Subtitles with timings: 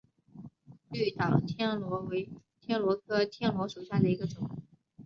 [0.89, 2.27] 绿岛天螺为
[2.59, 4.49] 天螺科天螺属下的一个种。